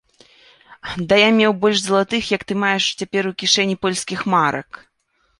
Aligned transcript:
Да 1.09 1.15
я 1.17 1.25
меў 1.39 1.51
больш 1.65 1.77
залатых, 1.83 2.21
як 2.37 2.45
ты 2.51 2.57
маеш 2.63 2.87
цяпер 3.01 3.23
у 3.31 3.33
кішэні 3.43 3.75
польскіх 3.87 4.19
марак. 4.35 4.81